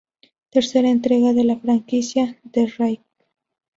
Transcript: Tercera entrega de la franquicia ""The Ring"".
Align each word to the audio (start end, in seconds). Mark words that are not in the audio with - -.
Tercera 0.49 0.89
entrega 0.89 1.31
de 1.31 1.43
la 1.43 1.57
franquicia 1.59 2.35
""The 2.51 2.65
Ring"". 2.75 3.03